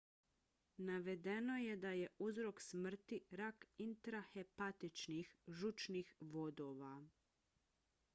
navedeno 0.85 1.57
je 1.63 1.75
da 1.81 1.91
je 1.97 2.07
uzrok 2.27 2.61
smrti 2.67 3.19
rak 3.41 3.67
intrahepatičkih 3.87 5.35
žučnih 5.61 6.15
vodova 6.37 6.91